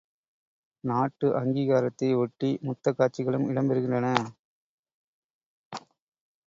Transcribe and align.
நாட்டு 0.83 1.27
அங்கீகாரத்தை 1.39 2.09
ஒட்டி 2.15 2.49
முத்தக் 2.61 2.97
காட்சிகளும் 2.97 3.47
இடம் 3.49 3.69
பெறுகின்றன. 3.69 4.07